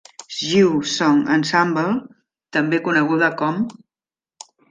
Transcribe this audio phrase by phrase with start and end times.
[0.35, 1.91] Zchiw Song Ensemble,
[2.57, 3.63] també coneguda com